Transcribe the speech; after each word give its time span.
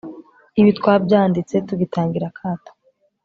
Ibi 0.59 0.71
twabyanditse 0.77 1.55
tugitangira 1.67 2.25
akato 2.31 2.71